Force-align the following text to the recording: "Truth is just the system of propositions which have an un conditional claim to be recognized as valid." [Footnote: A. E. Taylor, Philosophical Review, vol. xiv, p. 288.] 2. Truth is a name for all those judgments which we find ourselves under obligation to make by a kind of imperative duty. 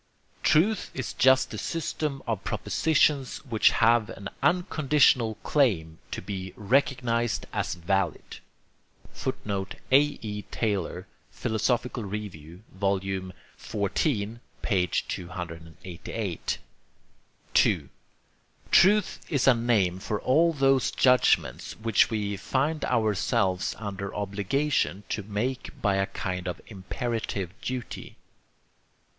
"Truth 0.41 0.89
is 0.95 1.13
just 1.13 1.51
the 1.51 1.59
system 1.59 2.23
of 2.25 2.43
propositions 2.43 3.37
which 3.45 3.69
have 3.69 4.09
an 4.09 4.29
un 4.41 4.63
conditional 4.63 5.35
claim 5.43 5.99
to 6.09 6.23
be 6.23 6.53
recognized 6.55 7.45
as 7.53 7.75
valid." 7.75 8.39
[Footnote: 9.13 9.75
A. 9.91 10.17
E. 10.23 10.41
Taylor, 10.49 11.05
Philosophical 11.29 12.03
Review, 12.03 12.63
vol. 12.71 12.99
xiv, 13.01 14.39
p. 14.63 14.87
288.] 14.87 16.57
2. 17.53 17.89
Truth 18.71 19.19
is 19.29 19.47
a 19.47 19.53
name 19.53 19.99
for 19.99 20.19
all 20.21 20.51
those 20.51 20.89
judgments 20.89 21.73
which 21.75 22.09
we 22.09 22.35
find 22.35 22.83
ourselves 22.85 23.75
under 23.77 24.15
obligation 24.15 25.03
to 25.09 25.21
make 25.21 25.79
by 25.79 25.97
a 25.97 26.07
kind 26.07 26.47
of 26.47 26.59
imperative 26.65 27.51
duty. 27.61 28.15